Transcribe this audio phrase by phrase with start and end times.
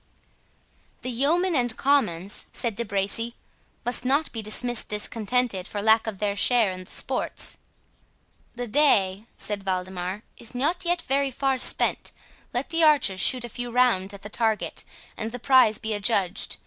[1.03, 3.35] "The yeomen and commons," said De Bracy,
[3.85, 7.59] "must not be dismissed discontented, for lack of their share in the sports."
[8.55, 13.69] "The day," said Waldemar, "is not yet very far spent—let the archers shoot a few
[13.69, 14.83] rounds at the target,
[15.17, 16.57] and the prize be adjudged.